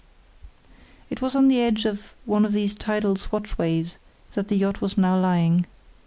[1.11, 3.97] It was on the edge of one of these tidal swatchways
[4.33, 5.67] that the yacht was now lying.